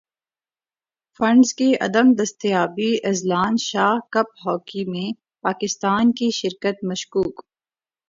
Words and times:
funds 1.19 1.49
کی 1.57 1.69
عدم 1.81 2.07
دستیابی 2.19 2.91
اذلان 3.09 3.53
شاہ 3.67 3.95
کپ 4.13 4.29
ہاکی 4.41 4.83
میں 4.91 5.09
پاکستان 5.43 6.05
کی 6.17 6.29
شرکت 6.39 6.77
مشکوک 6.89 7.35